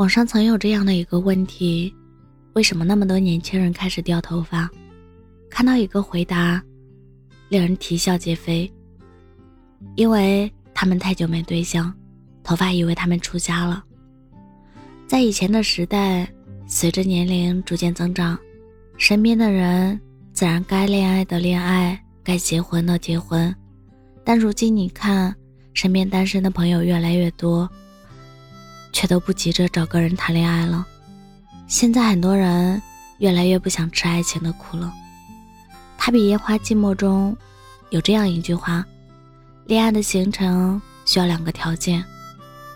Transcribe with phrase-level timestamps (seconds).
[0.00, 1.94] 网上曾有这样的一个问题：
[2.54, 4.66] 为什么那么多年轻人开始掉头发？
[5.50, 6.62] 看到一个回答，
[7.50, 8.72] 令人啼笑皆非。
[9.96, 11.92] 因为他们太久没对象，
[12.42, 13.84] 头发以为他们出家了。
[15.06, 16.26] 在以前的时代，
[16.66, 18.38] 随着年龄逐渐增长，
[18.96, 20.00] 身边的人
[20.32, 23.54] 自然该恋爱的恋爱，该结婚的结婚。
[24.24, 25.36] 但如今你看，
[25.74, 27.70] 身边单身的朋友越来越多。
[28.92, 30.86] 却都不急着找个人谈恋爱了。
[31.66, 32.80] 现在很多人
[33.18, 34.92] 越来越不想吃爱情的苦了。
[35.96, 37.36] 他比烟花寂寞中
[37.90, 38.84] 有这样一句话：
[39.66, 42.04] 恋爱的形成需要两个条件，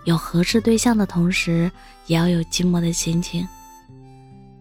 [0.04, 1.70] 有合适对象的同时，
[2.06, 3.46] 也要有寂寞的心情。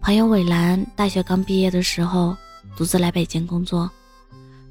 [0.00, 2.36] 朋友伟兰大学刚毕业的时候，
[2.76, 3.90] 独自来北京工作。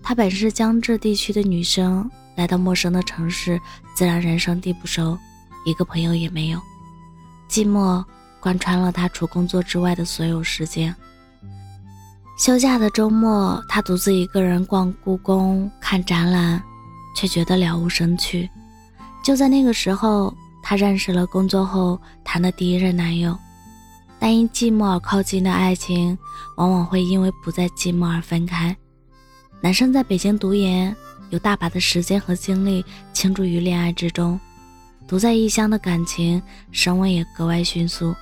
[0.02, 3.60] 她本是江浙地区的女生，来到陌生的城市，
[3.96, 5.18] 自然人生地不熟，
[5.66, 6.60] 一个朋友也没有。
[7.53, 8.03] 寂寞
[8.39, 10.96] 贯穿了他除工作之外的所有时间。
[12.35, 16.60] 休假的周末，他独自一个人逛故宫、看展览，
[17.15, 18.49] 却觉得了无生趣。
[19.23, 23.37] 就在那个时候，他认识了工作后谈的第一任男友。
[24.17, 26.17] 但因寂寞而靠近的爱情，
[26.57, 28.76] 往往会因为不再寂寞而分开。
[29.62, 30.95] 男生在北京读研，
[31.29, 34.40] 有大把的时间和精力倾注于恋爱之中。
[35.07, 38.15] 独在异乡的感情升温也格外迅速，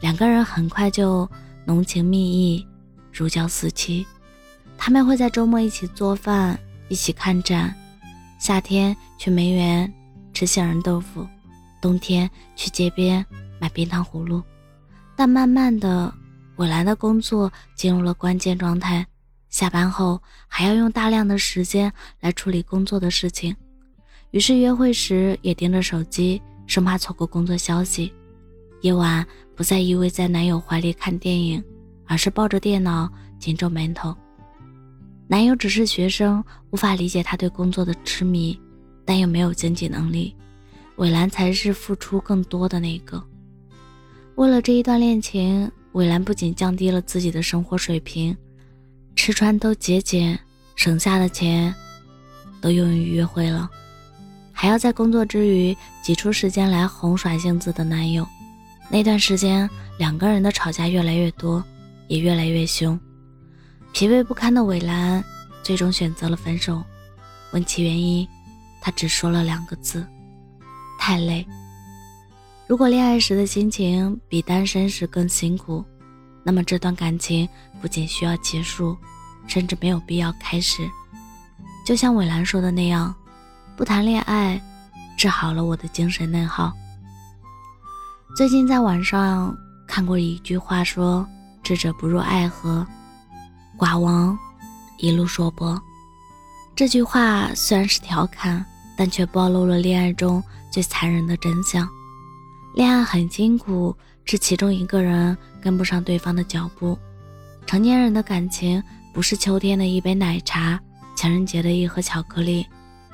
[0.00, 1.28] 两个人很快就
[1.64, 2.66] 浓情蜜意，
[3.12, 4.04] 如胶似漆。
[4.76, 6.58] 他们会在周末一起做饭，
[6.88, 7.72] 一起看展，
[8.40, 9.92] 夏天去梅园
[10.32, 11.24] 吃杏仁豆腐，
[11.80, 13.24] 冬天去街边
[13.60, 14.42] 买冰糖葫芦。
[15.14, 16.12] 但慢慢的，
[16.56, 19.06] 伟兰的工作进入了关键状态，
[19.50, 23.54] 下班后还要用大量的时间来处理工作的事情。
[24.32, 28.10] 于是约会时也盯着手机，生怕错过工作消息。
[28.80, 29.24] 夜晚
[29.54, 31.62] 不再依偎在男友怀里看电影，
[32.06, 34.16] 而是抱着电脑紧皱眉头。
[35.28, 38.58] 男友只是学生，无法理解他对工作的痴迷，
[39.04, 40.34] 但又没有经济能力。
[40.96, 43.22] 伟兰才是付出更多的那个。
[44.36, 48.34] 为了这一段恋情，伟兰不仅降低了自己的生活水平，
[49.14, 50.38] 吃穿都节俭，
[50.74, 51.74] 省下的钱
[52.62, 53.70] 都用于约会了。
[54.62, 58.24] 还要在工作之余挤出时间来哄耍性子的男友，
[58.88, 59.68] 那段时间
[59.98, 61.64] 两个人的吵架越来越多，
[62.06, 62.96] 也越来越凶。
[63.92, 65.20] 疲惫不堪的伟兰
[65.64, 66.80] 最终选择了分手。
[67.52, 68.24] 问其原因，
[68.80, 70.06] 他只说了两个字：
[70.96, 71.44] 太累。
[72.68, 75.84] 如果恋爱时的心情比单身时更辛苦，
[76.44, 77.48] 那么这段感情
[77.80, 78.96] 不仅需要结束，
[79.48, 80.88] 甚至没有必要开始。
[81.84, 83.12] 就像伟兰说的那样。
[83.76, 84.60] 不谈恋爱，
[85.16, 86.72] 治好了我的精神内耗。
[88.36, 89.56] 最近在网上
[89.86, 91.26] 看过一句话，说
[91.62, 92.86] ：“智者不入爱河，
[93.78, 94.38] 寡王
[94.98, 95.80] 一路硕博。”
[96.76, 98.64] 这句话虽然是调侃，
[98.96, 101.88] 但却暴露了恋爱中最残忍的真相。
[102.74, 103.94] 恋爱很辛苦，
[104.24, 106.98] 是其中一个人跟不上对方的脚步。
[107.66, 108.82] 成年人的感情
[109.14, 110.80] 不是秋天的一杯奶茶，
[111.14, 112.66] 情人节的一盒巧克力。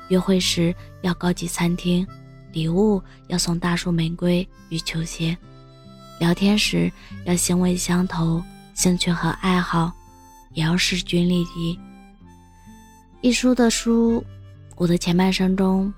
[0.09, 2.05] 约会时要高级餐厅，
[2.51, 5.37] 礼物要送大束玫瑰与球鞋，
[6.19, 6.91] 聊天时
[7.25, 8.43] 要行为相投，
[8.73, 9.91] 兴趣和爱好
[10.53, 11.79] 也要势均力敌。
[13.21, 14.23] 一书的书，
[14.75, 15.93] 我的前半生中，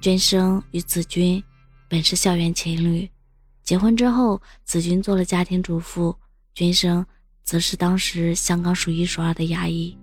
[0.00, 1.42] 君生与子君
[1.88, 3.08] 本是校园情侣，
[3.62, 6.16] 结婚之后，子君做了家庭主妇，
[6.54, 7.04] 君生
[7.44, 9.96] 则是当时香港数一数二的牙医。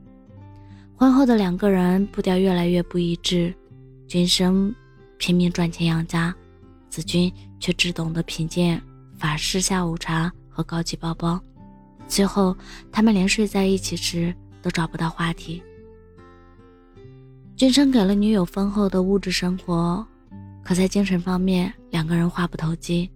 [0.99, 3.55] 婚后的两个人步调越来越不一致，
[4.05, 4.75] 君生
[5.17, 6.35] 拼命赚钱养家，
[6.89, 8.81] 子君却只懂得品鉴
[9.17, 11.39] 法式下午茶和高级包包。
[12.05, 12.53] 最后，
[12.91, 15.63] 他们连睡在一起时都找不到话题。
[17.55, 20.05] 君生给了女友丰厚的物质生活，
[20.65, 23.09] 可在精神方面，两个人话不投机。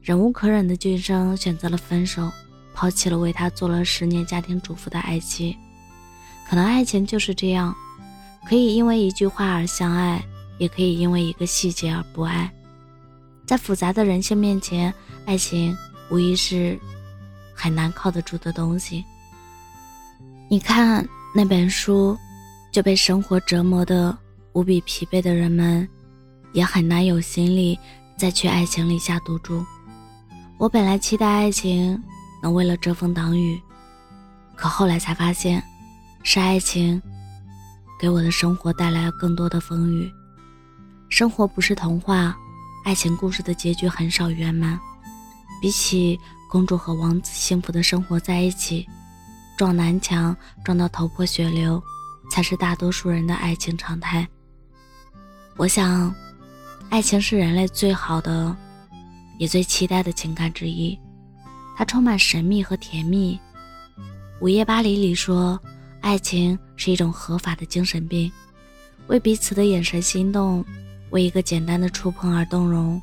[0.00, 2.28] 忍无可忍的君生选择了分手，
[2.74, 5.56] 抛弃了为他做了十年家庭主妇的爱妻。
[6.50, 7.72] 可能爱情就是这样，
[8.44, 10.20] 可以因为一句话而相爱，
[10.58, 12.50] 也可以因为一个细节而不爱。
[13.46, 14.92] 在复杂的人性面前，
[15.26, 15.72] 爱情
[16.10, 16.76] 无疑是
[17.54, 19.04] 很难靠得住的东西。
[20.48, 22.18] 你看那本书，
[22.72, 24.18] 就被生活折磨的
[24.52, 25.88] 无比疲惫的人们，
[26.52, 27.78] 也很难有心力
[28.18, 29.64] 再去爱情里下赌注。
[30.58, 32.02] 我本来期待爱情
[32.42, 33.56] 能为了遮风挡雨，
[34.56, 35.62] 可后来才发现。
[36.22, 37.00] 是爱情，
[37.98, 40.10] 给我的生活带来了更多的风雨。
[41.08, 42.36] 生活不是童话，
[42.84, 44.78] 爱情故事的结局很少圆满。
[45.60, 46.18] 比起
[46.48, 48.86] 公主和王子幸福的生活在一起，
[49.56, 51.82] 撞南墙撞到头破血流，
[52.30, 54.26] 才是大多数人的爱情常态。
[55.56, 56.14] 我想，
[56.90, 58.56] 爱情是人类最好的，
[59.38, 60.98] 也最期待的情感之一。
[61.76, 63.40] 它充满神秘和甜蜜。
[64.40, 65.60] 《午夜巴黎》里说，
[66.00, 68.30] 爱情是一种合法的精神病，
[69.06, 70.64] 为彼此的眼神心动，
[71.10, 73.00] 为一个简单的触碰而动容。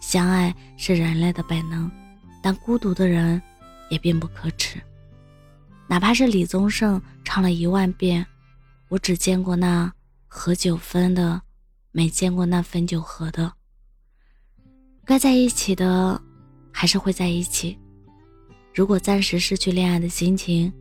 [0.00, 1.90] 相爱是人类的本能，
[2.42, 3.42] 但孤独的人
[3.90, 4.80] 也并不可耻。
[5.88, 8.24] 哪怕是李宗盛唱了一万遍
[8.88, 9.92] “我只见过那
[10.28, 11.40] 合九分的，
[11.90, 13.52] 没见过那分九合的”，
[15.04, 16.20] 该在一起的
[16.70, 17.76] 还是会在一起。
[18.74, 20.72] 如果暂时失去恋爱的心情，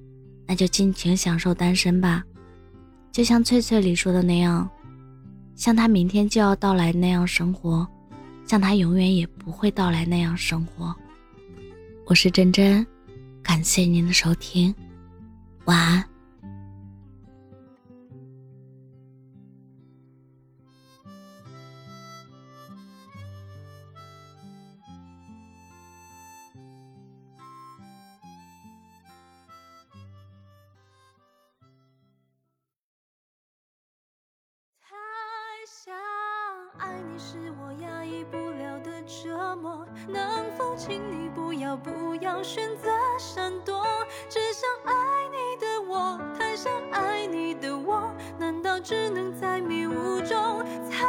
[0.48, 2.24] 那就尽情享受单身吧。
[3.12, 4.70] 就像翠翠里说的那样，
[5.56, 7.88] 像他明天就要到来那样生活。
[8.46, 10.96] 像他永远也不会到来那样生活。
[12.06, 12.86] 我是真真，
[13.42, 14.74] 感谢您的收听，
[15.66, 16.15] 晚安。
[36.86, 43.84] 爱你是我压抑不了的折磨，能否请你不要不要选择闪躲？
[44.30, 44.94] 只想爱
[45.30, 51.06] 你的我，太想爱你的我，难道只能在迷雾中猜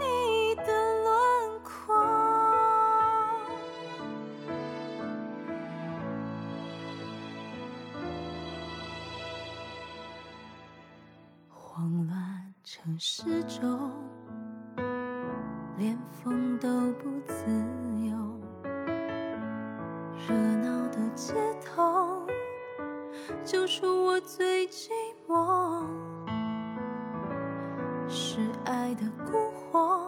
[0.00, 0.64] 你的
[1.04, 1.94] 轮廓？
[11.48, 14.09] 慌乱城市中。
[16.60, 17.46] 都不自
[18.06, 18.14] 由，
[20.28, 21.32] 热闹的街
[21.64, 22.26] 头
[23.42, 24.90] 就属我最寂
[25.26, 25.86] 寞。
[28.06, 30.02] 是爱的蛊惑，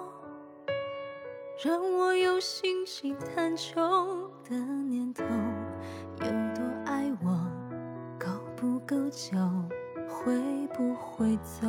[1.64, 3.80] 让我有信心探求
[4.46, 5.24] 的念头。
[6.20, 7.40] 有多爱我，
[8.18, 9.38] 够不够久，
[10.06, 10.36] 会
[10.74, 11.66] 不会走？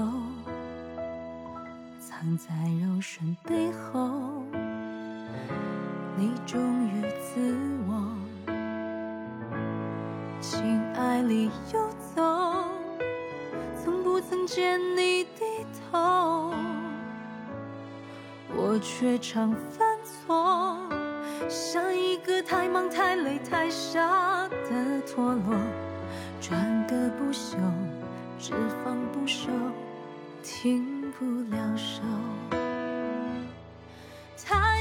[2.01, 4.44] 藏在柔顺背后，
[6.15, 7.56] 你忠于自
[7.88, 8.15] 我，
[10.39, 12.21] 情爱里游走，
[13.83, 16.53] 从不曾见你低头，
[18.56, 20.77] 我却常犯错，
[21.50, 25.56] 像一个太忙太累太傻的陀螺，
[26.39, 27.57] 转个不休，
[28.39, 28.53] 只
[28.83, 29.50] 放不收，
[30.44, 31.03] 停。
[31.19, 31.25] 不
[31.56, 32.01] 了手，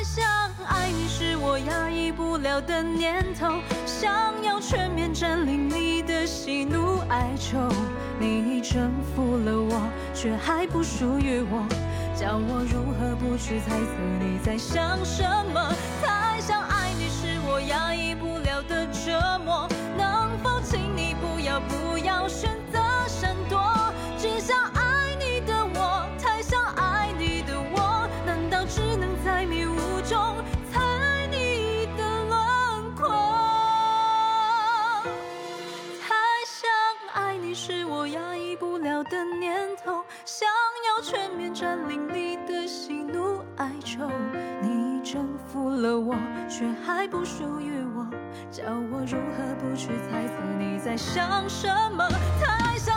[0.03, 0.25] 想
[0.67, 7.69] 爱你是我压抑不了的念头，想要全面占领你的喜怒哀愁。
[8.19, 11.65] 你已征服了我，却还不属于我，
[12.17, 13.87] 叫我如何不去猜测
[14.19, 15.23] 你在想什
[15.55, 15.73] 么？
[39.13, 40.49] 的念头，想
[40.89, 44.11] 要全面占领你的喜怒哀愁。
[44.63, 46.15] 你征服了我，
[46.49, 48.09] 却还不属于我，
[48.51, 52.09] 叫我如何不去猜测你在想什么？
[52.41, 52.92] 太想，